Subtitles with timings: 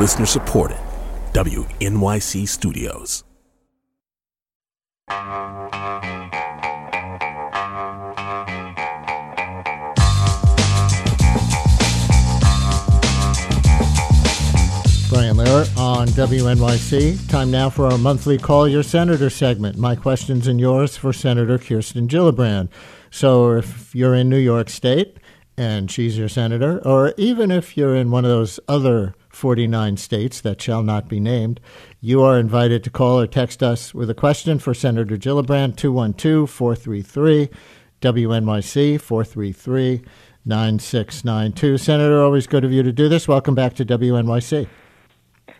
[0.00, 0.78] Listener supported.
[1.34, 3.22] WNYC Studios.
[15.10, 17.28] Brian Lehrer on WNYC.
[17.28, 19.76] Time now for our monthly Call Your Senator segment.
[19.76, 22.70] My questions and yours for Senator Kirsten Gillibrand.
[23.10, 25.18] So if you're in New York State
[25.58, 30.40] and she's your senator, or even if you're in one of those other 49 states
[30.40, 31.60] that shall not be named,
[32.00, 36.50] you are invited to call or text us with a question for Senator Gillibrand, 212
[36.50, 37.48] 433
[38.00, 40.02] WNYC 433
[40.44, 41.78] 9692.
[41.78, 43.28] Senator, always good of you to do this.
[43.28, 44.68] Welcome back to WNYC.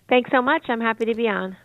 [0.08, 0.64] Thanks so much.
[0.68, 1.56] I'm happy to be on.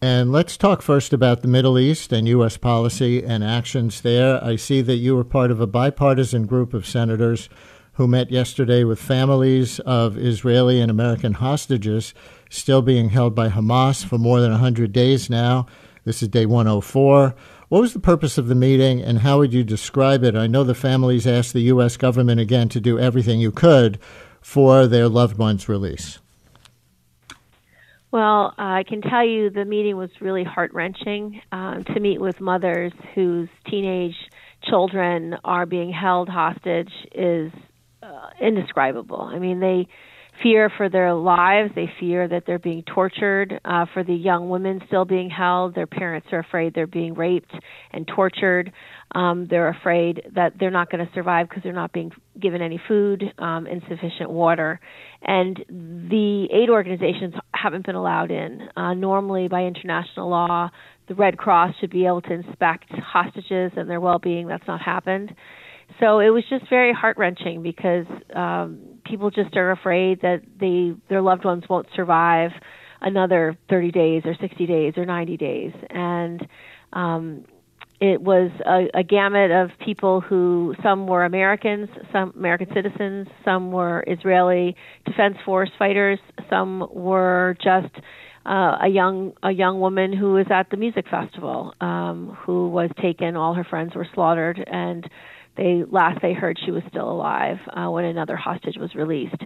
[0.00, 2.56] And let's talk first about the Middle East and U.S.
[2.56, 4.42] policy and actions there.
[4.44, 7.48] I see that you were part of a bipartisan group of senators
[7.98, 12.14] who met yesterday with families of Israeli and American hostages
[12.48, 15.66] still being held by Hamas for more than 100 days now.
[16.04, 17.34] This is day 104.
[17.68, 20.36] What was the purpose of the meeting and how would you describe it?
[20.36, 21.96] I know the families asked the U.S.
[21.96, 23.98] government again to do everything you could
[24.40, 26.20] for their loved ones' release.
[28.12, 32.40] Well, I can tell you the meeting was really heart wrenching um, to meet with
[32.40, 34.14] mothers whose teenage
[34.62, 37.50] children are being held hostage is
[38.08, 39.20] uh, indescribable.
[39.20, 39.86] I mean, they
[40.42, 41.72] fear for their lives.
[41.74, 43.60] They fear that they're being tortured.
[43.64, 47.52] Uh, for the young women still being held, their parents are afraid they're being raped
[47.92, 48.72] and tortured.
[49.14, 52.80] Um, they're afraid that they're not going to survive because they're not being given any
[52.88, 54.80] food, um, insufficient water.
[55.22, 58.68] And the aid organizations haven't been allowed in.
[58.76, 60.70] Uh, normally, by international law,
[61.08, 64.46] the Red Cross should be able to inspect hostages and their well being.
[64.46, 65.34] That's not happened.
[66.00, 70.94] So it was just very heart wrenching because um, people just are afraid that they
[71.08, 72.52] their loved ones won't survive
[73.00, 76.46] another 30 days or 60 days or 90 days, and
[76.92, 77.44] um,
[78.00, 83.72] it was a, a gamut of people who some were Americans, some American citizens, some
[83.72, 87.92] were Israeli Defense Force fighters, some were just
[88.46, 92.90] uh, a young a young woman who was at the music festival um, who was
[93.02, 93.36] taken.
[93.36, 95.08] All her friends were slaughtered, and
[95.58, 99.42] they last they heard she was still alive uh, when another hostage was released.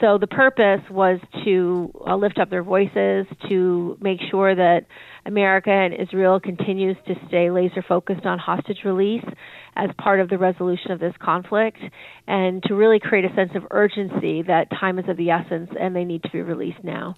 [0.00, 4.82] So the purpose was to uh, lift up their voices, to make sure that
[5.26, 9.24] America and Israel continues to stay laser focused on hostage release
[9.74, 11.78] as part of the resolution of this conflict,
[12.28, 15.96] and to really create a sense of urgency that time is of the essence and
[15.96, 17.16] they need to be released now.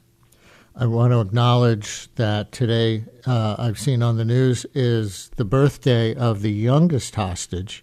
[0.78, 6.14] I want to acknowledge that today uh, I've seen on the news is the birthday
[6.14, 7.82] of the youngest hostage,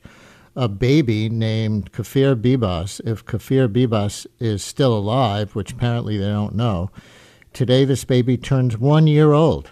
[0.56, 3.02] a baby named Kfir Bibas.
[3.06, 6.91] If Kfir Bibas is still alive, which apparently they don't know,
[7.53, 9.72] today this baby turns one year old.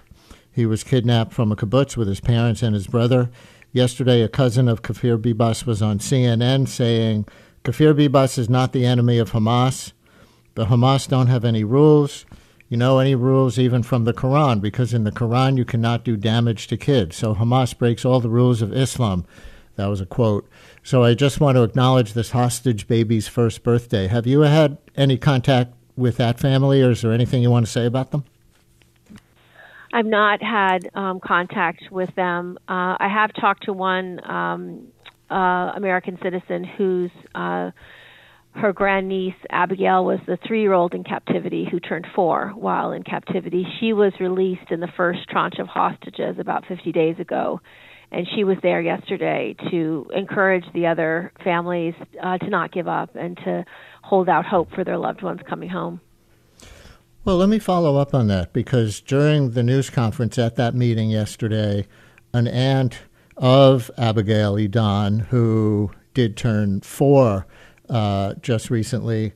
[0.52, 3.30] He was kidnapped from a kibbutz with his parents and his brother.
[3.72, 7.26] Yesterday, a cousin of Kfir Bibas was on CNN saying,
[7.64, 9.94] Kfir Bibas is not the enemy of Hamas.
[10.56, 12.26] The Hamas don't have any rules.
[12.68, 16.18] You know, any rules even from the Quran, because in the Quran you cannot do
[16.18, 17.18] damage to kids.
[17.18, 19.26] So Hamas breaks all the rules of Islam.
[19.76, 20.50] That was a quote.
[20.84, 24.08] So I just want to acknowledge this hostage baby's first birthday.
[24.08, 27.72] Have you had any contact with that family, or is there anything you want to
[27.72, 28.24] say about them?
[29.94, 32.58] I've not had um, contact with them.
[32.68, 34.88] Uh, I have talked to one um,
[35.30, 37.72] uh, American citizen whose uh,
[38.54, 43.66] her grandniece Abigail was the three-year-old in captivity who turned four while in captivity.
[43.80, 47.62] She was released in the first tranche of hostages about 50 days ago,
[48.12, 53.16] and she was there yesterday to encourage the other families uh, to not give up
[53.16, 53.66] and to
[54.02, 56.02] hold out hope for their loved ones coming home.
[57.24, 61.10] Well, let me follow up on that because during the news conference at that meeting
[61.10, 61.88] yesterday,
[62.34, 63.00] an aunt
[63.38, 67.46] of Abigail Edan, who did turn four
[67.90, 69.34] uh, just recently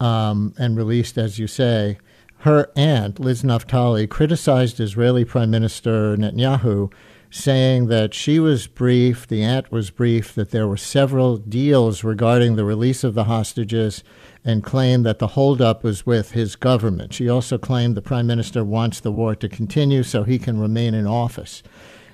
[0.00, 1.98] um, and released, as you say,
[2.38, 6.92] her aunt, Liz Naftali, criticized Israeli Prime Minister Netanyahu,
[7.30, 12.56] saying that she was briefed, the aunt was briefed, that there were several deals regarding
[12.56, 14.02] the release of the hostages
[14.44, 17.12] and claimed that the holdup was with his government.
[17.12, 20.94] She also claimed the prime minister wants the war to continue so he can remain
[20.94, 21.62] in office.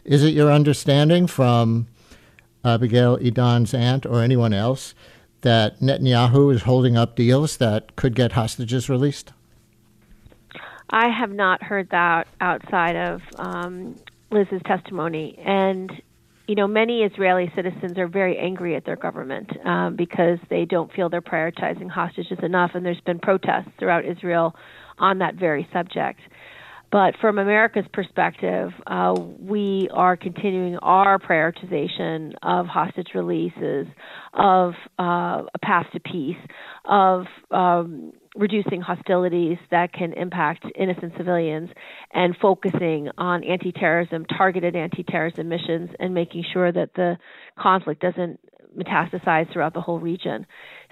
[0.04, 1.86] Is it your understanding from
[2.64, 4.94] Abigail Edan's aunt or anyone else
[5.42, 9.32] that Netanyahu is holding up deals that could get hostages released?
[10.90, 13.96] I have not heard that outside of um,
[14.32, 15.90] Liz's testimony, and
[16.48, 20.92] you know, many Israeli citizens are very angry at their government um, because they don't
[20.92, 24.54] feel they're prioritizing hostages enough, and there's been protests throughout Israel
[24.98, 26.20] on that very subject.
[26.92, 33.86] But from America's perspective, uh, we are continuing our prioritization of hostage releases,
[34.34, 36.36] of uh, a path to peace,
[36.84, 41.70] of um, reducing hostilities that can impact innocent civilians,
[42.12, 47.16] and focusing on anti terrorism, targeted anti terrorism missions, and making sure that the
[47.58, 48.38] conflict doesn't
[48.76, 50.46] metastasize throughout the whole region.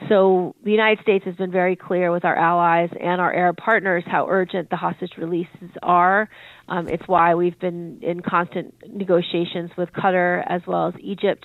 [0.09, 4.05] So the United States has been very clear with our allies and our Arab partners
[4.06, 6.29] how urgent the hostage releases are.
[6.69, 11.44] Um, it's why we've been in constant negotiations with Qatar as well as Egypt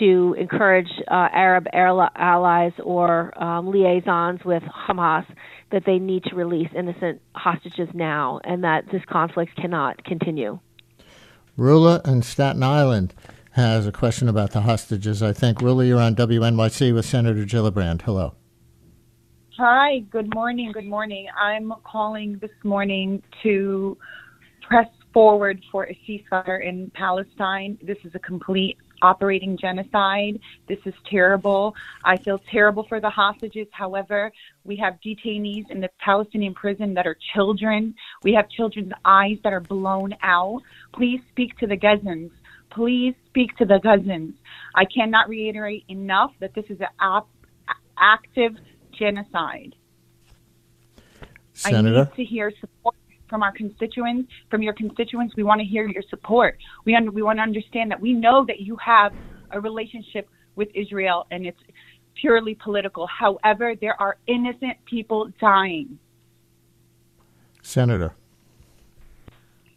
[0.00, 5.26] to encourage uh, Arab allies or um, liaisons with Hamas
[5.70, 10.58] that they need to release innocent hostages now and that this conflict cannot continue.
[11.58, 13.14] Rula and Staten Island
[13.54, 15.22] has a question about the hostages.
[15.22, 18.02] I think, Rula, you're on WNYC with Senator Gillibrand.
[18.02, 18.34] Hello.
[19.56, 20.72] Hi, good morning.
[20.72, 21.28] Good morning.
[21.40, 23.96] I'm calling this morning to
[24.60, 27.78] press forward for a ceasefire in Palestine.
[27.80, 30.40] This is a complete operating genocide.
[30.66, 31.76] This is terrible.
[32.04, 33.68] I feel terrible for the hostages.
[33.70, 34.32] However,
[34.64, 37.94] we have detainees in the Palestinian prison that are children.
[38.24, 40.62] We have children's eyes that are blown out.
[40.92, 42.32] Please speak to the Gazans
[42.74, 44.34] please speak to the cousins.
[44.74, 47.22] I cannot reiterate enough that this is an
[47.98, 48.52] active
[48.98, 49.74] genocide.
[51.52, 51.96] Senator?
[51.96, 52.96] I need to hear support
[53.28, 55.34] from our constituents, from your constituents.
[55.36, 56.58] We want to hear your support.
[56.84, 59.12] We, un- we want to understand that we know that you have
[59.50, 61.58] a relationship with Israel and it's
[62.20, 63.06] purely political.
[63.06, 65.98] However, there are innocent people dying.
[67.62, 68.14] Senator.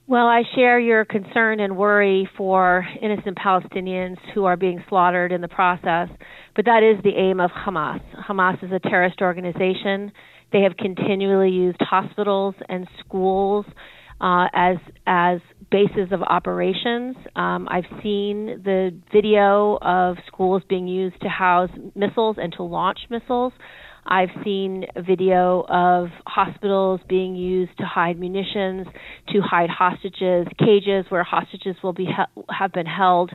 [0.09, 5.41] Well, I share your concern and worry for innocent Palestinians who are being slaughtered in
[5.41, 6.07] the process,
[6.55, 7.99] but that is the aim of Hamas.
[8.25, 10.13] Hamas is a terrorist organization.
[10.53, 13.65] They have continually used hospitals and schools
[14.21, 17.17] uh, as as bases of operations.
[17.35, 22.99] Um, I've seen the video of schools being used to house missiles and to launch
[23.09, 23.51] missiles.
[24.07, 28.87] I've seen video of hospitals being used to hide munitions,
[29.33, 33.31] to hide hostages, cages where hostages will be he- have been held.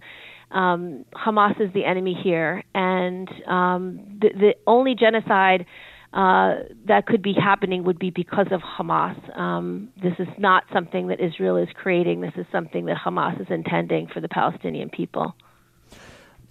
[0.51, 5.67] Um, Hamas is the enemy here, and um, the, the only genocide
[6.13, 9.39] uh, that could be happening would be because of Hamas.
[9.39, 12.21] Um, this is not something that Israel is creating.
[12.21, 15.35] This is something that Hamas is intending for the Palestinian people.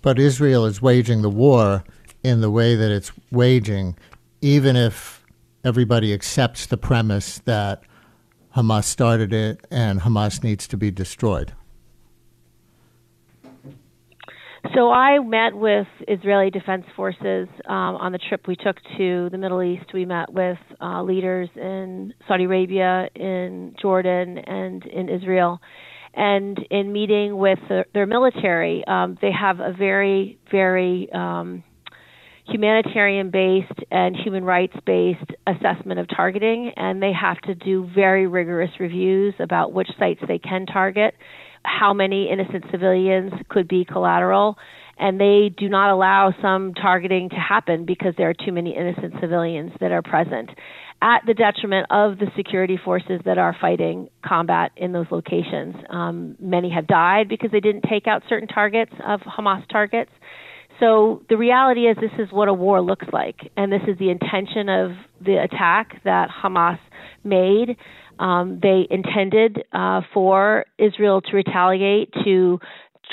[0.01, 1.83] But Israel is waging the war
[2.23, 3.95] in the way that it's waging
[4.41, 5.23] even if
[5.63, 7.83] everybody accepts the premise that
[8.55, 11.53] Hamas started it and Hamas needs to be destroyed?
[14.75, 19.37] So I met with Israeli Defense Forces um, on the trip we took to the
[19.37, 19.85] Middle East.
[19.93, 25.59] We met with uh, leaders in Saudi Arabia, in Jordan, and in Israel.
[26.13, 31.63] And in meeting with the, their military, um, they have a very, very um,
[32.45, 38.27] humanitarian based and human rights based assessment of targeting, and they have to do very
[38.27, 41.13] rigorous reviews about which sites they can target,
[41.63, 44.57] how many innocent civilians could be collateral,
[44.97, 49.13] and they do not allow some targeting to happen because there are too many innocent
[49.19, 50.49] civilians that are present
[51.01, 55.75] at the detriment of the security forces that are fighting combat in those locations.
[55.89, 60.11] Um, many have died because they didn't take out certain targets of Hamas targets.
[60.81, 64.09] So the reality is, this is what a war looks like, and this is the
[64.09, 64.91] intention of
[65.23, 66.79] the attack that Hamas
[67.23, 67.77] made.
[68.17, 72.59] Um, they intended uh, for Israel to retaliate to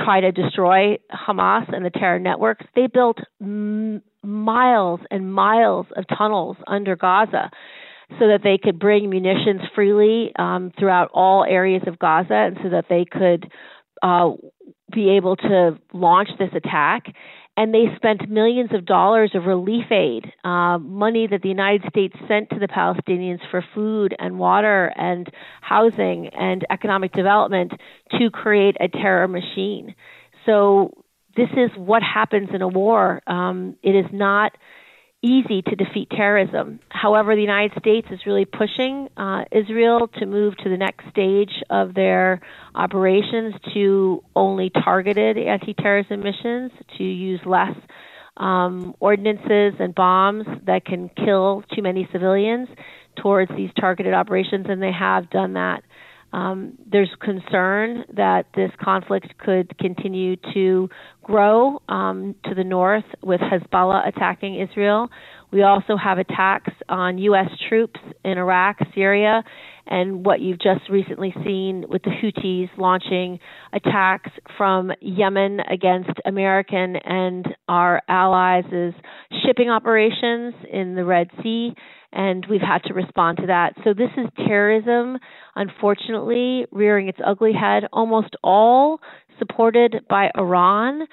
[0.02, 2.64] try to destroy Hamas and the terror networks.
[2.74, 7.50] They built m- miles and miles of tunnels under Gaza
[8.18, 12.70] so that they could bring munitions freely um, throughout all areas of Gaza and so
[12.70, 13.50] that they could
[14.02, 14.30] uh,
[14.92, 17.04] be able to launch this attack
[17.58, 22.14] and they spent millions of dollars of relief aid, uh, money that the United States
[22.28, 25.28] sent to the Palestinians for food and water and
[25.60, 27.72] housing and economic development
[28.16, 29.96] to create a terror machine.
[30.46, 31.02] So
[31.36, 33.22] this is what happens in a war.
[33.26, 34.52] Um, it is not
[35.22, 36.78] easy to defeat terrorism.
[36.90, 41.50] However, the United States is really pushing uh, Israel to move to the next stage
[41.70, 42.40] of their
[42.74, 47.74] operations to only targeted anti terrorism missions, to use less
[48.36, 52.68] um, ordinances and bombs that can kill too many civilians
[53.20, 55.82] towards these targeted operations, and they have done that.
[56.32, 60.88] Um, there's concern that this conflict could continue to
[61.22, 65.08] grow um, to the north with Hezbollah attacking Israel.
[65.50, 67.48] We also have attacks on U.S.
[67.68, 69.42] troops in Iraq, Syria,
[69.86, 73.38] and what you've just recently seen with the Houthis launching
[73.72, 78.92] attacks from Yemen against American and our allies'
[79.46, 81.74] shipping operations in the Red Sea,
[82.12, 83.74] and we've had to respond to that.
[83.84, 85.18] So this is terrorism,
[85.54, 89.00] unfortunately, rearing its ugly head, almost all
[89.38, 91.06] supported by Iran.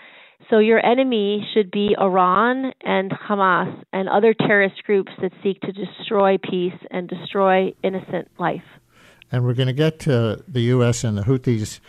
[0.49, 5.71] So your enemy should be Iran and Hamas and other terrorist groups that seek to
[5.71, 8.63] destroy peace and destroy innocent life.
[9.31, 11.03] And we're going to get to the U.S.
[11.03, 11.79] and the Houthis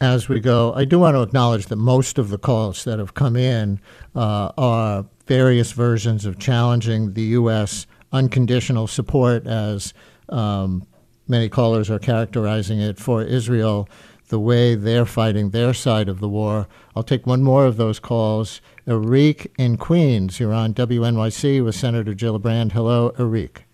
[0.00, 0.72] as we go.
[0.74, 3.80] I do want to acknowledge that most of the calls that have come in
[4.14, 7.86] uh, are various versions of challenging the U.S.
[8.16, 9.94] unconditional support, as
[10.28, 10.86] um,
[11.28, 13.88] many callers are characterizing it, for Israel
[14.28, 16.66] the way they're fighting their side of the war.
[16.94, 18.60] I'll take one more of those calls.
[18.86, 22.72] Eric in Queens, you're on WNYC with Senator Gillibrand.
[22.72, 23.64] Hello, Eric.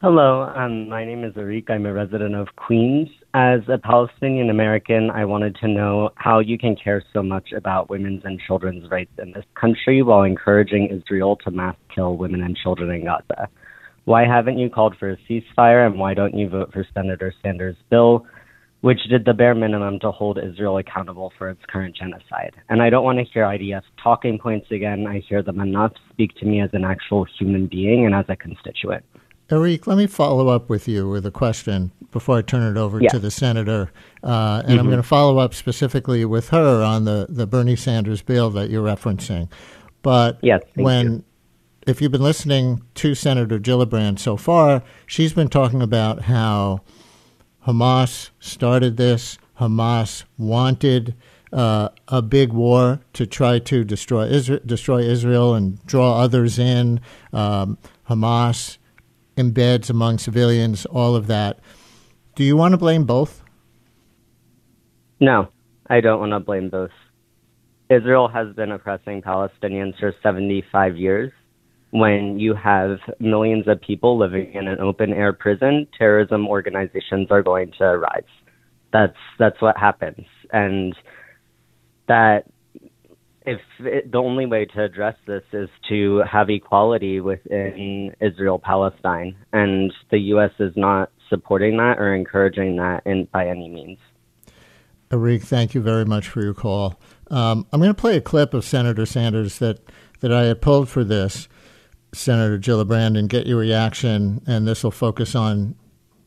[0.00, 1.70] Hello, um, my name is Eric.
[1.70, 3.08] I'm a resident of Queens.
[3.34, 7.88] As a Palestinian American, I wanted to know how you can care so much about
[7.88, 12.54] women's and children's rights in this country while encouraging Israel to mass kill women and
[12.54, 13.48] children in Gaza.
[14.04, 17.76] Why haven't you called for a ceasefire, and why don't you vote for Senator Sanders'
[17.88, 18.26] bill
[18.82, 22.52] which did the bare minimum to hold Israel accountable for its current genocide.
[22.68, 25.06] And I don't want to hear IDF talking points again.
[25.06, 28.34] I hear them enough speak to me as an actual human being and as a
[28.34, 29.04] constituent.
[29.52, 32.98] Eric, let me follow up with you with a question before I turn it over
[33.02, 33.10] yeah.
[33.10, 33.92] to the senator.
[34.24, 34.78] Uh, and mm-hmm.
[34.78, 38.70] I'm going to follow up specifically with her on the, the Bernie Sanders bill that
[38.70, 39.50] you're referencing.
[40.00, 41.24] But yes, when you.
[41.86, 46.80] if you've been listening to Senator Gillibrand so far, she's been talking about how
[47.66, 49.36] Hamas started this.
[49.60, 51.14] Hamas wanted
[51.52, 57.02] uh, a big war to try to destroy Israel, destroy Israel and draw others in.
[57.34, 57.76] Um,
[58.08, 58.78] Hamas
[59.42, 61.58] embeds among civilians, all of that.
[62.34, 63.42] Do you want to blame both?
[65.20, 65.48] No,
[65.88, 66.90] I don't want to blame both.
[67.90, 71.32] Israel has been oppressing Palestinians for 75 years
[71.92, 77.42] when you have millions of people living in an open air prison, terrorism organizations are
[77.42, 78.22] going to rise.
[78.92, 80.94] That's that's what happens, and
[82.08, 82.44] that
[83.46, 89.36] if it, the only way to address this is to have equality within Israel Palestine,
[89.52, 90.52] and the U.S.
[90.58, 93.98] is not supporting that or encouraging that in, by any means.
[95.10, 96.98] Eric, thank you very much for your call.
[97.30, 99.80] Um, I'm going to play a clip of Senator Sanders that,
[100.20, 101.48] that I had pulled for this.
[102.14, 104.42] Senator Gillibrand and get your reaction.
[104.46, 105.74] And this will focus on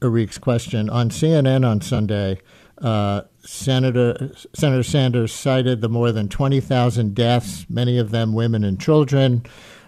[0.03, 0.89] Eric's question.
[0.89, 2.39] On CNN on Sunday,
[2.79, 8.80] uh, Senator, Senator Sanders cited the more than 20,000 deaths, many of them women and
[8.80, 9.46] children,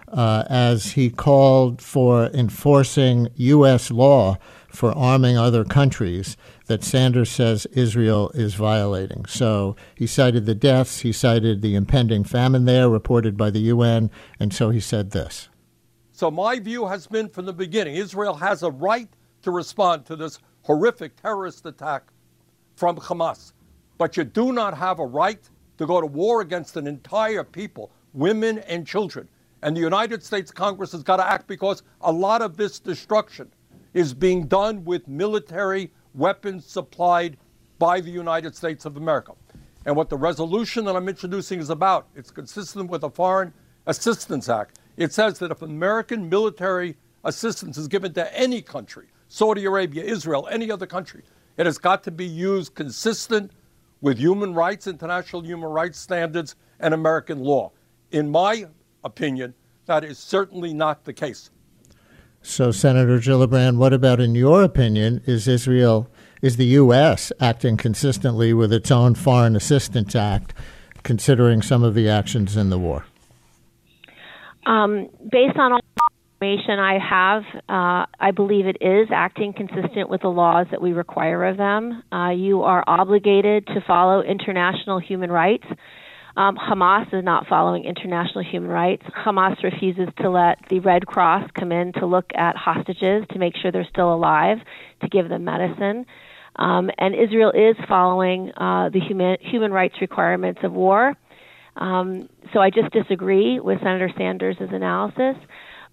[0.08, 3.90] uh, as he called for enforcing U.S.
[3.90, 4.38] law
[4.68, 6.36] for arming other countries
[6.66, 9.24] that Sanders says Israel is violating.
[9.26, 14.10] So he cited the deaths, he cited the impending famine there reported by the UN,
[14.38, 15.48] and so he said this.
[16.12, 19.08] So my view has been from the beginning Israel has a right
[19.42, 22.10] to respond to this horrific terrorist attack
[22.78, 23.52] from Hamas.
[23.98, 25.42] But you do not have a right
[25.78, 29.28] to go to war against an entire people, women and children.
[29.62, 33.50] And the United States Congress has got to act because a lot of this destruction
[33.94, 37.36] is being done with military weapons supplied
[37.80, 39.32] by the United States of America.
[39.84, 43.52] And what the resolution that I'm introducing is about, it's consistent with the Foreign
[43.86, 44.78] Assistance Act.
[44.96, 50.48] It says that if American military assistance is given to any country, Saudi Arabia, Israel,
[50.50, 51.22] any other country,
[51.58, 53.50] it has got to be used consistent
[54.00, 57.72] with human rights, international human rights standards, and American law.
[58.12, 58.66] In my
[59.04, 59.52] opinion,
[59.86, 61.50] that is certainly not the case.
[62.40, 65.20] So, Senator Gillibrand, what about in your opinion?
[65.26, 66.08] Is Israel,
[66.40, 67.32] is the U.S.
[67.40, 70.54] acting consistently with its own Foreign Assistance Act,
[71.02, 73.04] considering some of the actions in the war?
[74.66, 76.07] Um, based on all the
[76.40, 80.92] information I have, uh, I believe it is acting consistent with the laws that we
[80.92, 82.02] require of them.
[82.12, 85.64] Uh, you are obligated to follow international human rights.
[86.36, 89.02] Um, Hamas is not following international human rights.
[89.06, 93.54] Hamas refuses to let the Red Cross come in to look at hostages to make
[93.56, 94.58] sure they're still alive,
[95.02, 96.06] to give them medicine.
[96.54, 101.16] Um, and Israel is following uh, the human, human rights requirements of war.
[101.74, 105.36] Um, so I just disagree with Senator Sanders' analysis.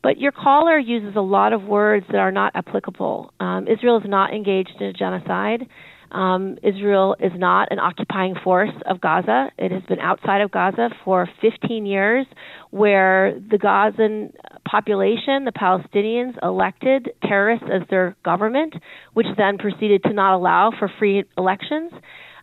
[0.06, 3.34] But your caller uses a lot of words that are not applicable.
[3.40, 5.68] Um, Israel is not engaged in a genocide.
[6.12, 9.50] Um, Israel is not an occupying force of Gaza.
[9.58, 12.28] It has been outside of Gaza for 15 years,
[12.70, 14.32] where the Gazan
[14.64, 18.76] population, the Palestinians, elected terrorists as their government,
[19.14, 21.92] which then proceeded to not allow for free elections.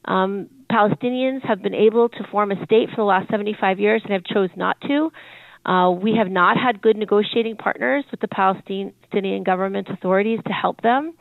[0.06, 4.12] Um, Palestinians have been able to form a state for the last 75 years and
[4.14, 5.12] have chose not to.
[5.64, 10.80] Uh, we have not had good negotiating partners with the Palestinian government authorities to help
[10.82, 11.14] them.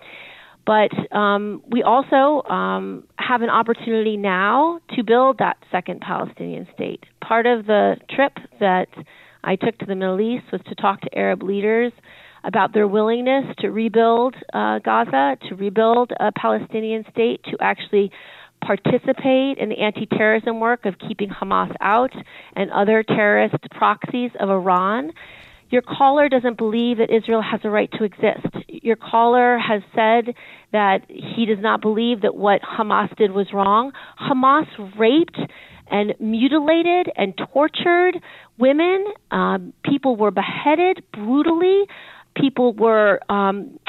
[0.66, 7.04] But um, we also um, have an opportunity now to build that second Palestinian state.
[7.24, 8.88] Part of the trip that
[9.44, 11.92] I took to the Middle East was to talk to Arab leaders
[12.44, 18.12] about their willingness to rebuild uh, Gaza, to rebuild a Palestinian state, to actually
[18.62, 22.12] participate in the anti terrorism work of keeping Hamas out
[22.56, 25.12] and other terrorist proxies of Iran.
[25.70, 28.46] Your caller doesn't believe that Israel has a right to exist.
[28.68, 30.36] Your caller has said
[30.74, 33.94] that he does not believe that what Hamas did was wrong.
[34.20, 34.68] Hamas
[35.00, 35.40] raped
[35.90, 38.22] and mutilated and tortured
[38.58, 39.06] women.
[39.32, 41.84] Um, people were beheaded brutally.
[42.36, 43.80] People were um,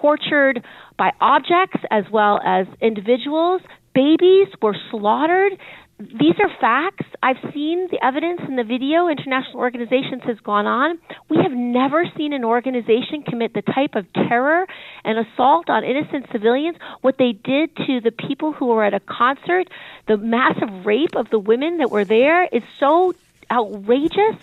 [0.00, 0.64] tortured
[0.98, 3.62] by objects as well as individuals.
[3.94, 5.58] Babies were slaughtered
[5.98, 7.06] these are facts.
[7.22, 10.98] I've seen the evidence in the video international organizations has gone on.
[11.30, 14.66] We have never seen an organization commit the type of terror
[15.04, 16.76] and assault on innocent civilians.
[17.00, 19.68] What they did to the people who were at a concert,
[20.06, 23.14] the massive rape of the women that were there is so
[23.50, 24.36] outrageous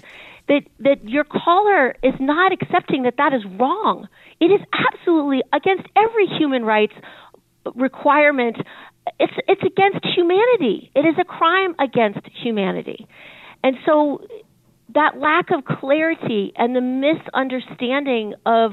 [0.48, 4.08] that that your caller is not accepting that that is wrong.
[4.40, 6.94] It is absolutely against every human rights
[7.76, 8.58] requirement
[9.20, 10.92] it's it's against humanity.
[10.96, 13.08] It is a crime against humanity.
[13.64, 14.22] And so
[14.94, 18.72] that lack of clarity and the misunderstanding of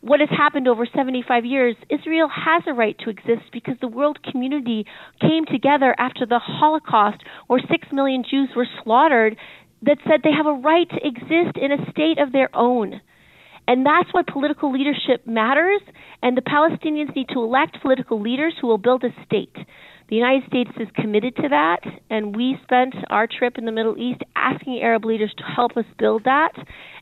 [0.00, 4.18] what has happened over 75 years, Israel has a right to exist because the world
[4.22, 4.86] community
[5.20, 9.36] came together after the Holocaust, where six million Jews were slaughtered,
[9.82, 13.00] that said they have a right to exist in a state of their own.
[13.66, 15.82] And that's why political leadership matters,
[16.22, 19.54] and the Palestinians need to elect political leaders who will build a state.
[20.08, 23.98] The United States is committed to that, and we spent our trip in the Middle
[23.98, 26.52] East asking Arab leaders to help us build that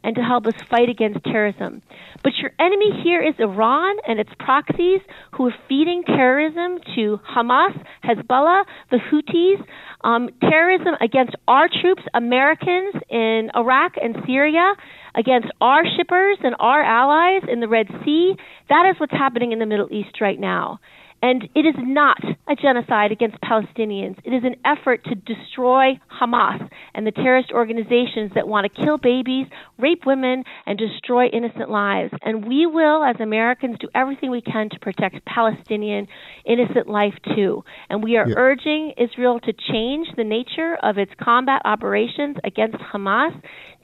[0.03, 1.83] and to help us fight against terrorism.
[2.25, 5.01] But your enemy here is Iran and its proxies
[5.37, 9.64] who are feeding terrorism to Hamas, Hezbollah, the Houthis,
[10.03, 14.75] um, terrorism against our troops, Americans in Iraq and Syria
[15.14, 18.35] against our shippers and our allies in the Red Sea.
[18.69, 20.81] That is what's happening in the Middle East right now.
[21.22, 24.18] And it is not a genocide against Palestinians.
[24.24, 28.98] It is an effort to destroy Hamas and the terrorist organizations that want to kill
[28.98, 29.46] babies,
[29.79, 32.12] rape women, and destroy innocent lives.
[32.22, 36.07] And we will, as Americans, do everything we can to protect Palestinian
[36.44, 37.64] innocent life too.
[37.88, 38.35] And we are yeah.
[38.37, 43.33] urging Israel to change the nature of its combat operations against Hamas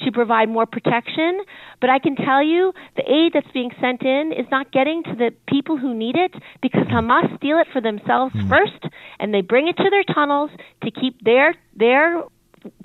[0.00, 1.40] to provide more protection.
[1.80, 5.14] But I can tell you the aid that's being sent in is not getting to
[5.14, 7.10] the people who need it because mm-hmm.
[7.10, 8.48] Hamas steal it for themselves mm.
[8.48, 10.50] first and they bring it to their tunnels
[10.84, 12.24] to keep their their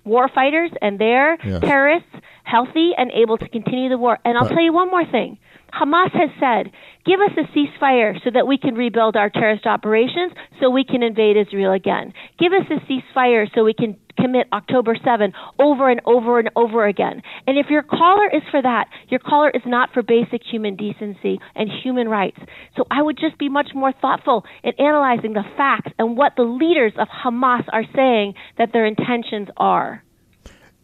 [0.03, 1.61] war fighters and their yes.
[1.61, 2.09] terrorists
[2.43, 4.17] healthy and able to continue the war.
[4.23, 5.37] And I'll but, tell you one more thing.
[5.73, 6.71] Hamas has said,
[7.05, 11.03] give us a ceasefire so that we can rebuild our terrorist operations so we can
[11.03, 12.13] invade Israel again.
[12.39, 16.87] Give us a ceasefire so we can commit October 7 over and over and over
[16.87, 17.21] again.
[17.45, 21.39] And if your caller is for that, your caller is not for basic human decency
[21.55, 22.39] and human rights.
[22.75, 26.43] So I would just be much more thoughtful in analyzing the facts and what the
[26.43, 30.03] leaders of Hamas are saying that their intentions are.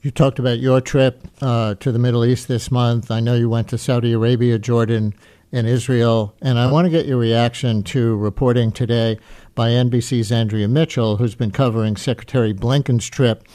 [0.03, 3.09] You talked about your trip uh, to the Middle East this month.
[3.09, 5.13] I know you went to Saudi Arabia, Jordan,
[5.53, 6.35] and Israel.
[6.41, 9.17] And I want to get your reaction to reporting today
[9.55, 13.47] by NBC's Andrea Mitchell, who's been covering Secretary Blinken's trip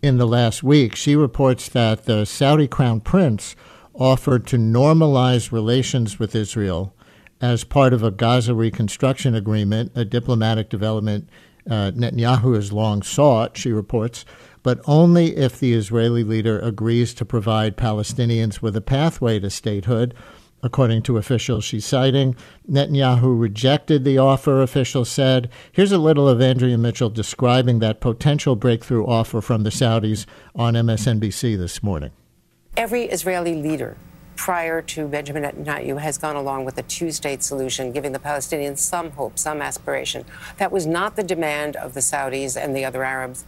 [0.00, 0.94] in the last week.
[0.94, 3.56] She reports that the Saudi Crown Prince
[3.92, 6.94] offered to normalize relations with Israel
[7.40, 11.28] as part of a Gaza reconstruction agreement, a diplomatic development
[11.68, 14.24] uh, Netanyahu has long sought, she reports
[14.62, 20.14] but only if the Israeli leader agrees to provide Palestinians with a pathway to statehood.
[20.62, 22.34] According to officials she's citing,
[22.68, 25.48] Netanyahu rejected the offer, officials said.
[25.70, 30.74] Here's a little of Andrea Mitchell describing that potential breakthrough offer from the Saudis on
[30.74, 32.10] MSNBC this morning.
[32.76, 33.96] Every Israeli leader
[34.38, 38.78] prior to Benjamin Netanyahu has gone along with a two state solution, giving the Palestinians
[38.78, 40.24] some hope, some aspiration.
[40.56, 43.44] That was not the demand of the Saudis and the other Arabs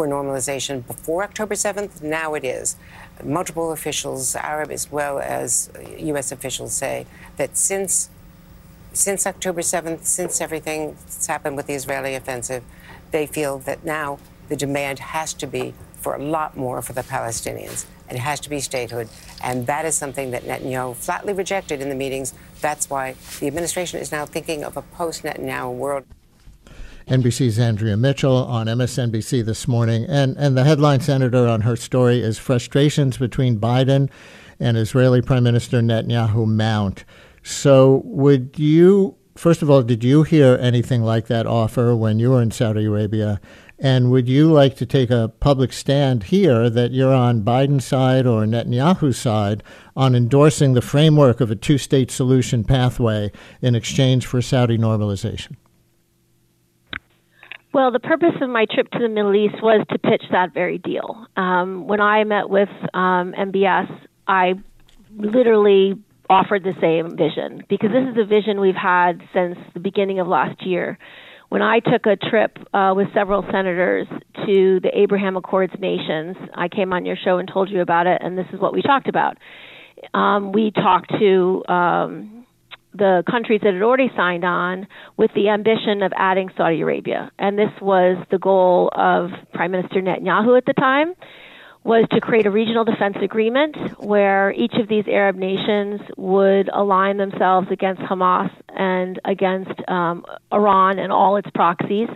[0.00, 2.00] for normalization before October 7th.
[2.00, 2.74] Now it is.
[3.22, 6.32] Multiple officials, Arab as well as U.S.
[6.32, 7.04] officials, say
[7.36, 8.08] that since
[8.94, 12.64] since October 7th, since everything that's happened with the Israeli offensive,
[13.10, 17.02] they feel that now the demand has to be for a lot more for the
[17.02, 17.84] Palestinians.
[18.10, 19.10] It has to be statehood.
[19.44, 22.32] And that is something that Netanyahu flatly rejected in the meetings.
[22.62, 26.04] That's why the administration is now thinking of a post Netanyahu world.
[27.10, 30.06] NBC's Andrea Mitchell on MSNBC this morning.
[30.08, 34.08] And, and the headline, Senator, on her story is frustrations between Biden
[34.60, 37.04] and Israeli Prime Minister Netanyahu mount.
[37.42, 42.30] So, would you, first of all, did you hear anything like that offer when you
[42.30, 43.40] were in Saudi Arabia?
[43.76, 48.24] And would you like to take a public stand here that you're on Biden's side
[48.24, 49.64] or Netanyahu's side
[49.96, 55.56] on endorsing the framework of a two state solution pathway in exchange for Saudi normalization?
[57.72, 60.78] Well, the purpose of my trip to the Middle East was to pitch that very
[60.78, 61.26] deal.
[61.36, 63.88] Um, when I met with um, MBS,
[64.26, 64.54] I
[65.16, 65.94] literally
[66.28, 70.26] offered the same vision because this is a vision we've had since the beginning of
[70.26, 70.98] last year.
[71.48, 74.06] When I took a trip uh, with several senators
[74.46, 78.20] to the Abraham Accords nations, I came on your show and told you about it,
[78.20, 79.36] and this is what we talked about.
[80.14, 82.39] Um, we talked to um,
[82.92, 87.30] the countries that had already signed on with the ambition of adding Saudi Arabia.
[87.38, 91.14] And this was the goal of Prime Minister Netanyahu at the time
[91.82, 97.16] was to create a regional defense agreement where each of these Arab nations would align
[97.16, 102.08] themselves against Hamas and against um, Iran and all its proxies.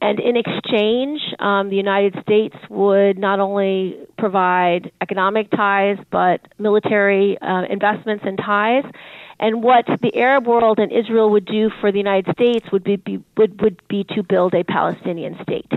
[0.00, 7.38] And in exchange, um, the United States would not only provide economic ties, but military
[7.40, 8.84] uh, investments and ties.
[9.42, 12.94] And what the Arab world and Israel would do for the United States would be,
[12.94, 15.68] be would, would be to build a Palestinian state.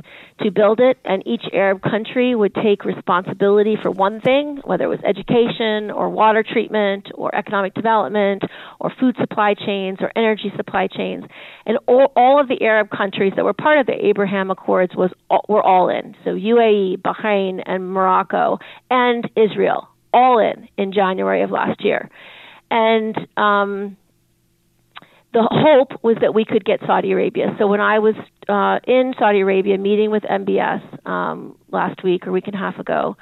[0.43, 4.87] To build it, and each Arab country would take responsibility for one thing, whether it
[4.87, 8.43] was education or water treatment or economic development
[8.79, 11.23] or food supply chains or energy supply chains.
[11.65, 15.09] And all, all of the Arab countries that were part of the Abraham Accords was
[15.49, 16.15] were all in.
[16.23, 18.59] So UAE, Bahrain, and Morocco,
[18.91, 22.11] and Israel, all in in January of last year
[22.71, 23.97] and um,
[25.33, 27.55] the hope was that we could get Saudi Arabia.
[27.59, 28.15] So when I was
[28.47, 32.79] uh, in Saudi Arabia meeting with MBS um, last week or week and a half
[32.79, 33.17] ago,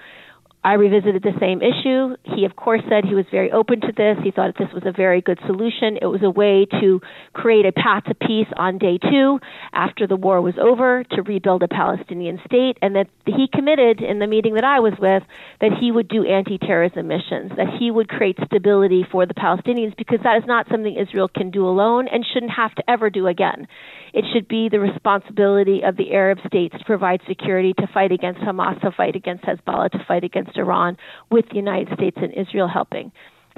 [0.63, 2.15] I revisited the same issue.
[2.23, 4.17] He, of course, said he was very open to this.
[4.23, 5.97] He thought this was a very good solution.
[6.01, 7.01] It was a way to
[7.33, 9.39] create a path to peace on day two
[9.73, 14.19] after the war was over to rebuild a Palestinian state, and that he committed in
[14.19, 15.23] the meeting that I was with
[15.59, 19.95] that he would do anti terrorism missions, that he would create stability for the Palestinians
[19.97, 23.27] because that is not something Israel can do alone and shouldn't have to ever do
[23.27, 23.67] again.
[24.13, 28.41] It should be the responsibility of the Arab states to provide security, to fight against
[28.41, 30.97] Hamas, to fight against Hezbollah, to fight against Iran,
[31.31, 33.11] with the United States and Israel helping.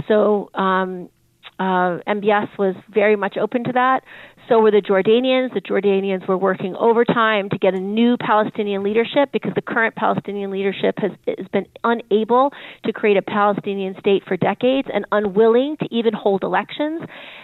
[0.07, 1.09] So um,
[1.59, 4.03] uh, MBS was very much open to that.
[4.47, 5.53] So were the Jordanians.
[5.53, 10.51] The Jordanians were working overtime to get a new Palestinian leadership because the current Palestinian
[10.51, 12.51] leadership has, has been unable
[12.85, 17.01] to create a Palestinian state for decades and unwilling to even hold elections.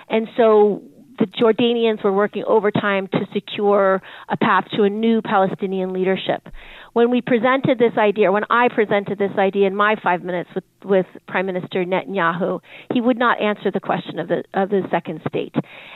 [0.09, 0.83] And so
[1.21, 6.47] the Jordanians were working overtime to secure a path to a new Palestinian leadership.
[6.93, 10.63] When we presented this idea, when I presented this idea in my five minutes with,
[10.83, 12.59] with Prime Minister Netanyahu,
[12.91, 15.53] he would not answer the question of the of the second state.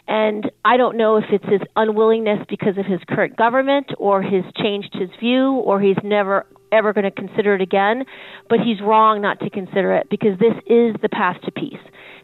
[0.07, 4.45] And I don't know if it's his unwillingness because of his current government, or he's
[4.55, 8.05] changed his view, or he's never ever going to consider it again.
[8.49, 11.79] But he's wrong not to consider it because this is the path to peace.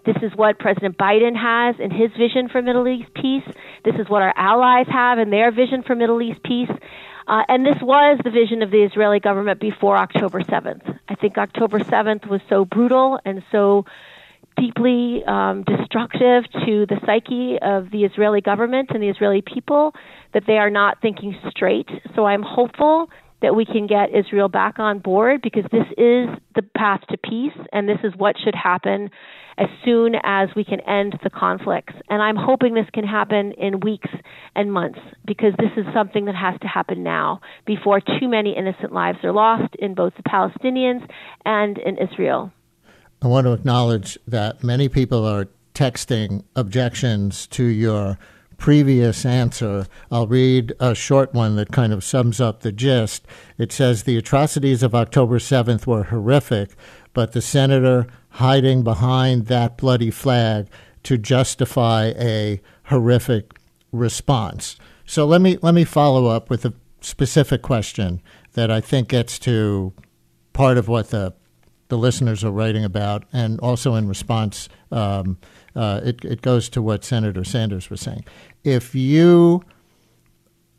[0.06, 3.46] This is what President Biden has in his vision for Middle East peace.
[3.86, 6.72] This is what our allies have in their vision for Middle East peace.
[7.28, 11.00] Uh, and this was the vision of the Israeli government before October 7th.
[11.08, 13.86] I think October 7th was so brutal and so
[14.58, 19.94] deeply um, destructive to the psyche of the Israeli government and the Israeli people
[20.34, 21.88] that they are not thinking straight.
[22.16, 23.10] So I'm hopeful
[23.42, 27.58] that we can get Israel back on board because this is the path to peace
[27.74, 29.10] and this is what should happen
[29.58, 31.94] as soon as we can end the conflicts.
[32.10, 34.10] And I'm hoping this can happen in weeks
[34.56, 38.92] and months because this is something that has to happen now before too many innocent
[38.92, 41.08] lives are lost in both the Palestinians
[41.46, 42.52] and in Israel.
[43.22, 48.18] I want to acknowledge that many people are texting objections to your
[48.62, 49.88] previous answer.
[50.12, 53.26] I'll read a short one that kind of sums up the gist.
[53.58, 56.76] It says the atrocities of October 7th were horrific,
[57.12, 60.68] but the senator hiding behind that bloody flag
[61.02, 63.56] to justify a horrific
[63.92, 64.76] response.
[65.08, 68.22] So let me let me follow up with a specific question
[68.54, 69.92] that I think gets to
[70.54, 71.34] part of what the
[71.92, 75.38] the listeners are writing about, and also in response, um,
[75.76, 78.24] uh, it, it goes to what Senator Sanders was saying.
[78.64, 79.64] If you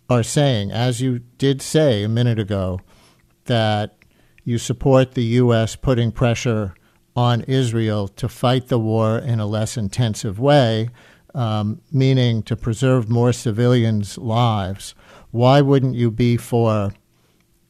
[0.09, 2.81] are saying, as you did say a minute ago,
[3.47, 3.97] that
[4.45, 5.77] you support the U.S.
[5.77, 6.75] putting pressure
[7.16, 10.90] on Israel to fight the war in a less intensive way,
[11.35, 14.95] um, meaning to preserve more civilians' lives,
[15.31, 16.92] why wouldn't you be for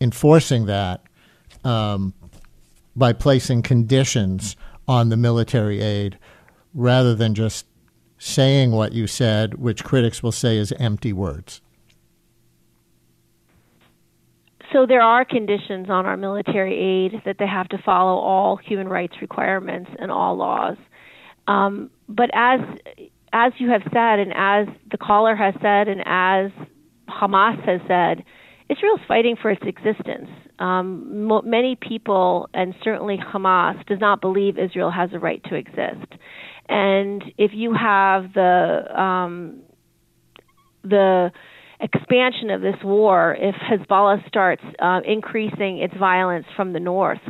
[0.01, 1.03] enforcing that
[1.65, 2.13] um,
[2.97, 4.57] by placing conditions
[4.89, 6.19] on the military aid
[6.75, 7.67] rather than just
[8.23, 11.61] saying what you said, which critics will say is empty words?
[14.73, 18.89] So there are conditions on our military aid that they have to follow all human
[18.89, 20.77] rights requirements and all laws.
[21.49, 22.61] Um, but as
[23.33, 26.51] as you have said, and as the caller has said, and as
[27.09, 28.25] Hamas has said,
[28.71, 30.29] Israel's fighting for its existence.
[30.59, 35.55] Um, mo- many people, and certainly Hamas, does not believe Israel has a right to
[35.55, 36.13] exist.
[36.73, 39.61] And if you have the um,
[40.83, 41.31] the
[41.81, 47.21] expansion of this war, if Hezbollah starts uh, increasing its violence from the north,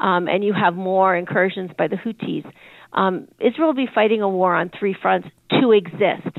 [0.00, 2.44] um, and you have more incursions by the Houthis,
[2.92, 5.28] um, Israel will be fighting a war on three fronts
[5.60, 6.36] to exist.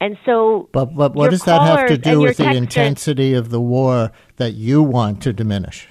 [0.00, 3.60] And so, but but what does that have to do with the intensity of the
[3.60, 5.88] war that you want to diminish?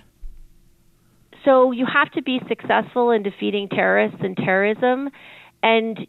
[1.46, 5.10] So you have to be successful in defeating terrorists and terrorism,
[5.64, 6.08] and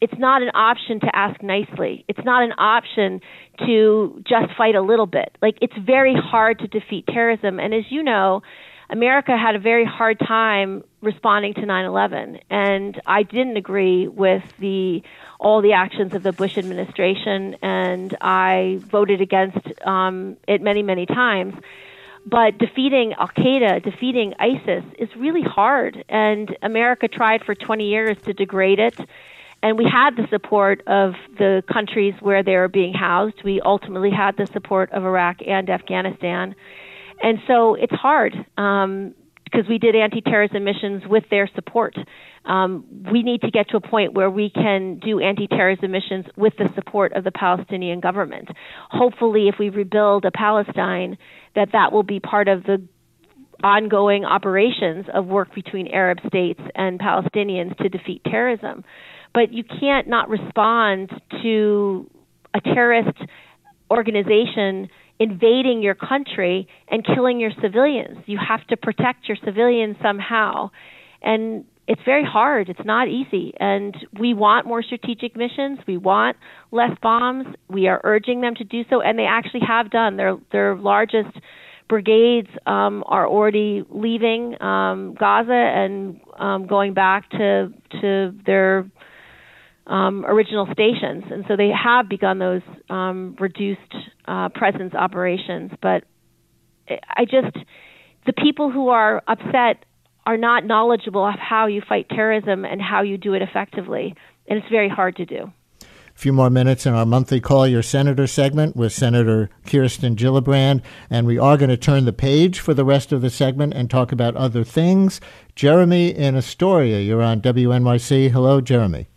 [0.00, 2.04] it's not an option to ask nicely.
[2.08, 3.20] It's not an option
[3.66, 5.36] to just fight a little bit.
[5.40, 8.42] Like it's very hard to defeat terrorism, and as you know,
[8.88, 15.02] America had a very hard time responding to 9/11, and I didn't agree with the
[15.40, 21.06] all the actions of the Bush administration, and I voted against um, it many, many
[21.06, 21.54] times.
[22.28, 28.16] But defeating Al Qaeda, defeating ISIS is really hard, and America tried for 20 years
[28.24, 28.98] to degrade it.
[29.62, 33.42] And we had the support of the countries where they were being housed.
[33.44, 36.56] We ultimately had the support of Iraq and Afghanistan.
[37.22, 39.14] And so it's hard um,
[39.50, 41.94] because we did anti-terrorism missions with their support.
[42.44, 46.54] Um, we need to get to a point where we can do anti-terrorism missions with
[46.58, 48.48] the support of the Palestinian government.
[48.90, 51.16] Hopefully, if we rebuild a Palestine,
[51.54, 52.82] that that will be part of the
[53.62, 58.84] ongoing operations of work between Arab states and Palestinians to defeat terrorism.
[59.32, 61.10] But you can't not respond
[61.42, 62.10] to
[62.52, 63.16] a terrorist
[63.90, 68.18] organization invading your country and killing your civilians.
[68.26, 70.70] You have to protect your civilians somehow.
[71.22, 72.68] And it's very hard.
[72.68, 73.54] It's not easy.
[73.58, 75.78] And we want more strategic missions.
[75.86, 76.36] We want
[76.72, 77.46] less bombs.
[77.68, 80.16] We are urging them to do so, and they actually have done.
[80.16, 81.38] Their their largest
[81.88, 88.90] brigades um, are already leaving um, Gaza and um, going back to to their
[89.86, 93.80] um, original stations, and so they have begun those um, reduced
[94.26, 95.70] uh, presence operations.
[95.80, 96.04] But
[96.88, 97.56] I just
[98.26, 99.84] the people who are upset
[100.26, 104.14] are not knowledgeable of how you fight terrorism and how you do it effectively,
[104.48, 105.52] and it's very hard to do.
[105.80, 110.82] A few more minutes in our monthly Call Your Senator segment with Senator Kirsten Gillibrand,
[111.10, 113.88] and we are going to turn the page for the rest of the segment and
[113.88, 115.20] talk about other things.
[115.54, 118.30] Jeremy in Astoria, you're on WNYC.
[118.30, 119.08] Hello, Jeremy.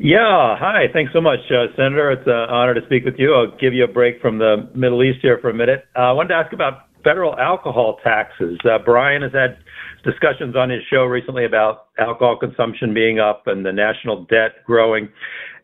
[0.00, 0.84] Yeah, hi.
[0.92, 2.12] Thanks so much, uh, Senator.
[2.12, 3.34] It's an honor to speak with you.
[3.34, 5.86] I'll give you a break from the Middle East here for a minute.
[5.96, 8.58] Uh, I wanted to ask about federal alcohol taxes.
[8.64, 9.58] Uh, Brian has had
[10.04, 15.08] discussions on his show recently about alcohol consumption being up and the national debt growing.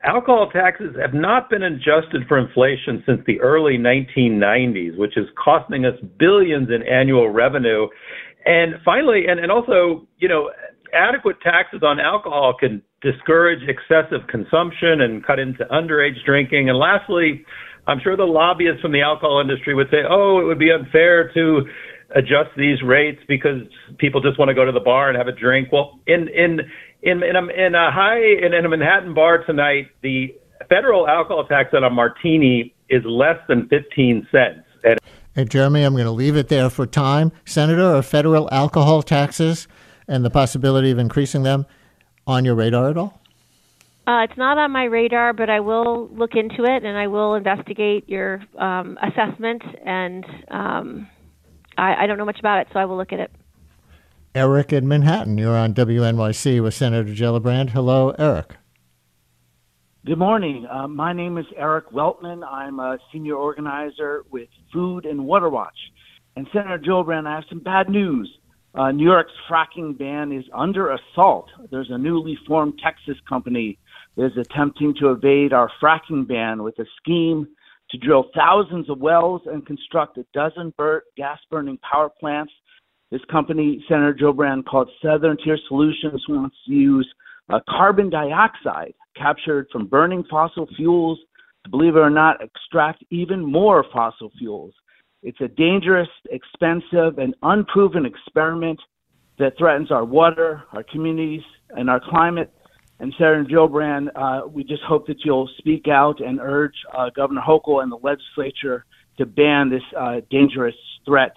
[0.03, 5.87] Alcohol taxes have not been adjusted for inflation since the early 1990s, which is costing
[5.87, 7.87] us billions in annual revenue.
[8.47, 10.51] And finally, and, and also, you know,
[10.95, 16.69] adequate taxes on alcohol can discourage excessive consumption and cut into underage drinking.
[16.69, 17.45] And lastly,
[17.87, 21.31] I'm sure the lobbyists from the alcohol industry would say, oh, it would be unfair
[21.35, 21.63] to
[22.15, 23.63] adjust these rates because
[23.99, 25.71] people just want to go to the bar and have a drink.
[25.73, 26.61] Well, in in
[27.03, 30.35] in in a, in a high in, in a Manhattan bar tonight, the
[30.69, 34.61] federal alcohol tax on a martini is less than 15 cents.
[34.83, 34.99] And
[35.35, 37.33] Hey, Jeremy, I'm going to leave it there for time.
[37.45, 39.67] Senator, are federal alcohol taxes
[40.09, 41.67] and the possibility of increasing them
[42.27, 43.21] on your radar at all?
[44.07, 47.35] Uh, it's not on my radar, but I will look into it and I will
[47.35, 49.63] investigate your um, assessment.
[49.85, 51.09] And um,
[51.79, 53.31] I, I, don't know much about it, so I will look at it.
[54.35, 57.71] Eric in Manhattan, you're on WNYC with Senator Gillibrand.
[57.71, 58.57] Hello, Eric.
[60.05, 60.67] Good morning.
[60.71, 62.47] Uh, my name is Eric Weltman.
[62.47, 65.79] I'm a senior organizer with Food and Water Watch.
[66.37, 68.31] And Senator Gillibrand, I have some bad news.
[68.75, 71.49] Uh, New York's fracking ban is under assault.
[71.71, 73.79] There's a newly formed Texas company
[74.17, 77.47] that is attempting to evade our fracking ban with a scheme
[77.91, 80.73] to drill thousands of wells and construct a dozen
[81.17, 82.53] gas burning power plants.
[83.13, 87.09] This company, Senator Gillibrand, called Southern Tier Solutions, wants to use
[87.51, 91.21] uh, carbon dioxide captured from burning fossil fuels
[91.63, 94.75] to, believe it or not, extract even more fossil fuels.
[95.25, 98.79] It's a dangerous, expensive, and unproven experiment
[99.39, 102.53] that threatens our water, our communities, and our climate.
[103.01, 107.41] And Senator Gillibrand, uh, we just hope that you'll speak out and urge uh, Governor
[107.41, 108.85] Hochul and the legislature
[109.17, 111.33] to ban this uh, dangerous threat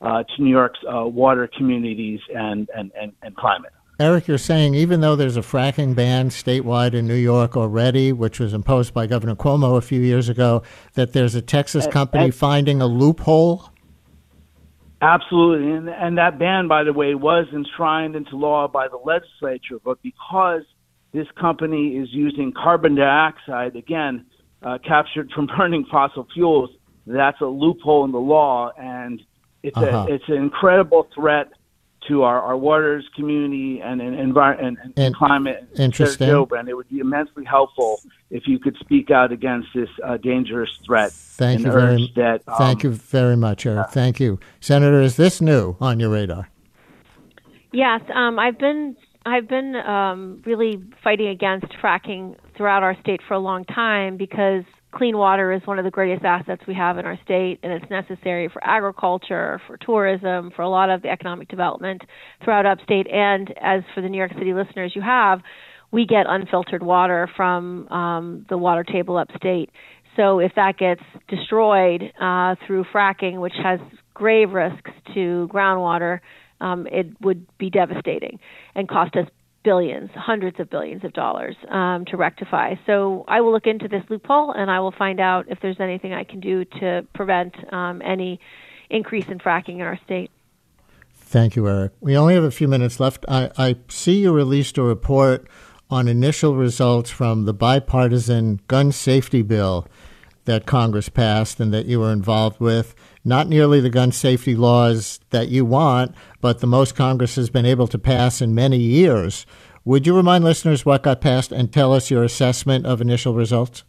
[0.00, 3.72] uh, to New York's uh, water communities and, and, and, and climate.
[4.00, 8.40] Eric, you're saying even though there's a fracking ban statewide in New York already, which
[8.40, 10.62] was imposed by Governor Cuomo a few years ago,
[10.94, 13.70] that there's a Texas company finding a loophole?
[15.02, 15.72] Absolutely.
[15.72, 19.78] And, and that ban, by the way, was enshrined into law by the legislature.
[19.84, 20.62] But because
[21.12, 24.24] this company is using carbon dioxide, again,
[24.62, 26.70] uh, captured from burning fossil fuels,
[27.06, 28.70] that's a loophole in the law.
[28.78, 29.20] And
[29.62, 30.06] it's, uh-huh.
[30.08, 31.52] a, it's an incredible threat
[32.08, 35.68] to our, our waters community and, and, environment and, and, climate.
[35.76, 36.28] Interesting.
[36.28, 40.70] And it would be immensely helpful if you could speak out against this uh, dangerous
[40.84, 41.12] threat.
[41.12, 43.90] Thank you very that, um, Thank you very much, Eric.
[43.90, 45.00] thank you, Senator.
[45.00, 46.48] Is this new on your radar?
[47.72, 53.34] Yes, um, I've been I've been um, really fighting against fracking throughout our state for
[53.34, 57.06] a long time because clean water is one of the greatest assets we have in
[57.06, 61.48] our state, and it's necessary for agriculture, for tourism, for a lot of the economic
[61.48, 62.02] development
[62.44, 63.06] throughout upstate.
[63.10, 65.40] And as for the New York City listeners you have,
[65.90, 69.70] we get unfiltered water from um, the water table upstate.
[70.16, 73.80] So if that gets destroyed uh, through fracking, which has
[74.14, 76.20] grave risks to groundwater,
[76.60, 78.38] um, it would be devastating
[78.74, 79.26] and cost us
[79.64, 82.74] billions, hundreds of billions of dollars um, to rectify.
[82.86, 86.12] So I will look into this loophole and I will find out if there's anything
[86.12, 88.40] I can do to prevent um, any
[88.90, 90.30] increase in fracking in our state.
[91.14, 91.92] Thank you, Eric.
[92.00, 93.24] We only have a few minutes left.
[93.28, 95.48] I, I see you released a report
[95.90, 99.86] on initial results from the bipartisan gun safety bill
[100.44, 102.94] that Congress passed and that you were involved with.
[103.24, 107.66] Not nearly the gun safety laws that you want, but the most Congress has been
[107.66, 109.46] able to pass in many years.
[109.84, 113.84] Would you remind listeners what got passed and tell us your assessment of initial results?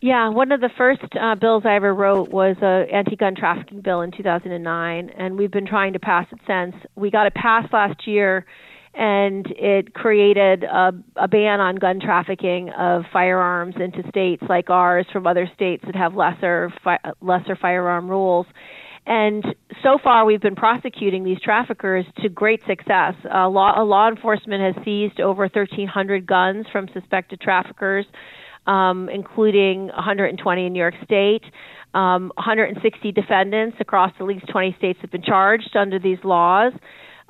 [0.00, 4.02] Yeah, one of the first uh, bills I ever wrote was a anti-gun trafficking bill
[4.02, 6.76] in 2009, and we've been trying to pass it since.
[6.94, 8.44] We got it passed last year
[8.96, 15.04] and it created a, a, ban on gun trafficking of firearms into states like ours
[15.12, 18.46] from other states that have lesser fi- lesser firearm rules.
[19.04, 19.44] And
[19.82, 23.14] so far, we've been prosecuting these traffickers to great success.
[23.24, 28.06] Law, law enforcement has seized over 1,300 guns from suspected traffickers,
[28.66, 31.42] um, including 120 in New York State.
[31.94, 36.72] Um, 160 defendants across at least 20 states have been charged under these laws.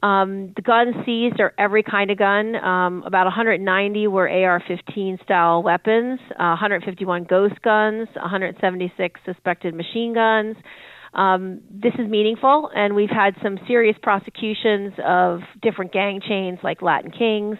[0.02, 2.54] Um, the guns seized are every kind of gun.
[2.56, 10.56] Um, about 190 were AR-15 style weapons, uh, 151 ghost guns, 176 suspected machine guns.
[11.14, 16.82] Um, this is meaningful, and we've had some serious prosecutions of different gang chains like
[16.82, 17.58] Latin Kings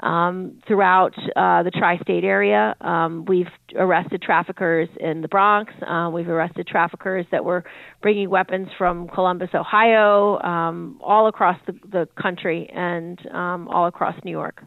[0.00, 2.74] um, throughout uh, the tri-state area.
[2.80, 5.72] Um, we've arrested traffickers in the Bronx.
[5.86, 7.64] Uh, we've arrested traffickers that were
[8.02, 14.14] bringing weapons from Columbus, Ohio, um, all across the, the country and um, all across
[14.24, 14.62] New York.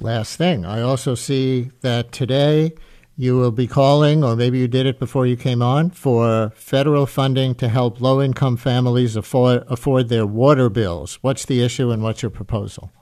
[0.00, 2.74] Last thing, I also see that today
[3.16, 7.06] you will be calling, or maybe you did it before you came on, for federal
[7.06, 11.18] funding to help low income families afford, afford their water bills.
[11.22, 12.92] What's the issue and what's your proposal?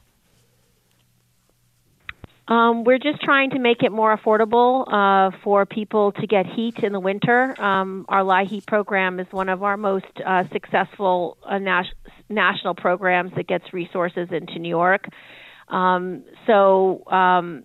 [2.46, 6.79] Um, we're just trying to make it more affordable uh, for people to get heat
[6.83, 7.59] in the winter.
[7.61, 11.87] Um, our LIHEAP program is one of our most uh, successful uh, nas-
[12.29, 15.07] national programs that gets resources into New York.
[15.68, 17.64] Um, so um,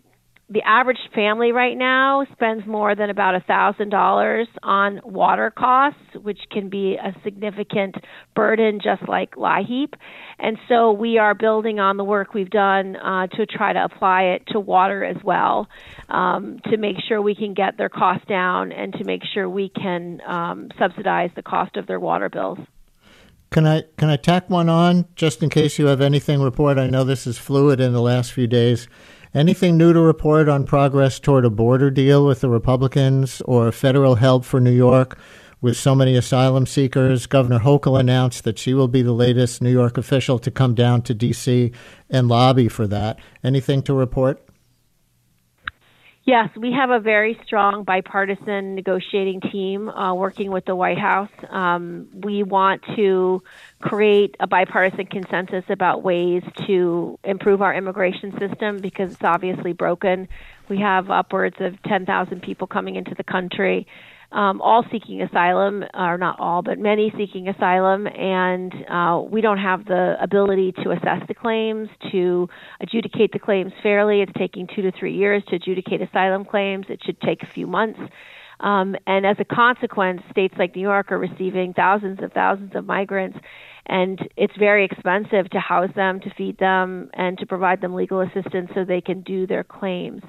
[0.51, 5.99] the average family right now spends more than about a thousand dollars on water costs,
[6.19, 7.95] which can be a significant
[8.35, 9.93] burden, just like LIHEAP.
[10.39, 14.23] And so we are building on the work we've done uh, to try to apply
[14.23, 15.67] it to water as well,
[16.09, 19.69] um, to make sure we can get their costs down and to make sure we
[19.69, 22.57] can um, subsidize the cost of their water bills.
[23.51, 26.77] Can I can I tack one on just in case you have anything report?
[26.77, 28.87] I know this is fluid in the last few days.
[29.33, 34.15] Anything new to report on progress toward a border deal with the Republicans or federal
[34.15, 35.19] help for New York
[35.61, 37.27] with so many asylum seekers.
[37.27, 41.03] Governor Hochul announced that she will be the latest New York official to come down
[41.03, 41.71] to D.C.
[42.09, 43.19] and lobby for that.
[43.43, 44.48] Anything to report?
[46.29, 51.31] Yes, we have a very strong bipartisan negotiating team uh, working with the White House.
[51.49, 53.41] Um, we want to
[53.81, 60.27] create a bipartisan consensus about ways to improve our immigration system because it's obviously broken.
[60.69, 63.87] We have upwards of 10,000 people coming into the country
[64.31, 69.57] um, all seeking asylum, or not all, but many seeking asylum, and uh, we don't
[69.57, 72.47] have the ability to assess the claims, to
[72.79, 74.21] adjudicate the claims fairly.
[74.21, 76.85] It's taking two to three years to adjudicate asylum claims.
[76.89, 77.99] It should take a few months.
[78.59, 82.85] Um, and as a consequence, states like New York are receiving thousands of thousands of
[82.85, 83.39] migrants,
[83.85, 88.21] and it's very expensive to house them, to feed them, and to provide them legal
[88.21, 90.21] assistance so they can do their claims.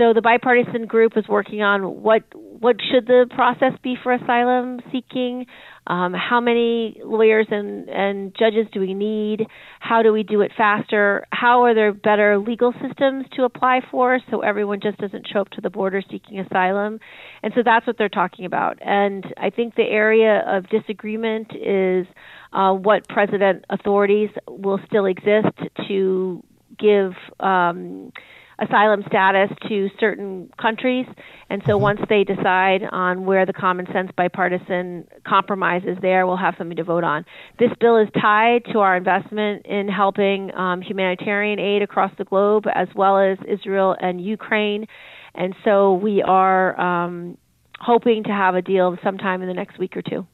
[0.00, 4.80] So the bipartisan group is working on what what should the process be for asylum
[4.90, 5.44] seeking?
[5.86, 9.46] Um, how many lawyers and, and judges do we need?
[9.78, 11.26] How do we do it faster?
[11.32, 15.50] How are there better legal systems to apply for so everyone just doesn't show up
[15.50, 16.98] to the border seeking asylum?
[17.42, 18.78] And so that's what they're talking about.
[18.80, 22.06] And I think the area of disagreement is
[22.54, 26.42] uh, what president authorities will still exist to
[26.78, 27.12] give.
[27.38, 28.12] Um,
[28.60, 31.06] asylum status to certain countries.
[31.48, 31.82] And so mm-hmm.
[31.82, 36.76] once they decide on where the common sense bipartisan compromise is there, we'll have something
[36.76, 37.24] to vote on.
[37.58, 42.64] This bill is tied to our investment in helping um, humanitarian aid across the globe,
[42.74, 44.86] as well as Israel and Ukraine.
[45.34, 47.38] And so we are um,
[47.78, 50.26] hoping to have a deal sometime in the next week or two.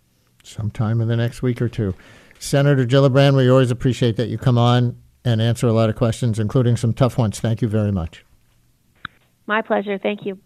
[0.43, 1.95] Sometime in the next week or two.
[2.39, 4.97] Senator Gillibrand, we always appreciate that you come on
[5.27, 7.41] and answer a lot of questions, including some tough ones.
[7.41, 8.25] Thank you very much.
[9.47, 9.99] My pleasure.
[9.99, 10.39] Thank you.